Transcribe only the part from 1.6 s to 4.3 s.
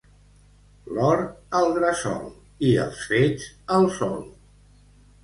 gresol; i els fets, al sol.